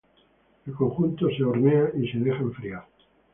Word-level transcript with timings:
El 0.65 0.73
conjunto 0.73 1.29
se 1.29 1.43
hornea 1.43 1.91
y 1.95 2.07
se 2.11 2.17
deja 2.17 2.39
enfriar. 2.39 2.87